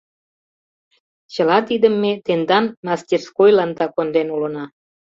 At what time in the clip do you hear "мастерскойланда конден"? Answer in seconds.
2.85-4.27